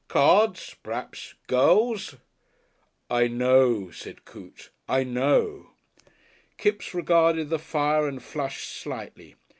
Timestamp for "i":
3.21-3.27, 4.89-5.03